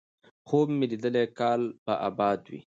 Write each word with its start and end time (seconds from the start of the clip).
خوب 0.47 0.67
مې 0.77 0.85
ليدلی 0.91 1.25
کال 1.39 1.61
به 1.85 1.93
اباد 2.09 2.39
وي، 2.51 2.59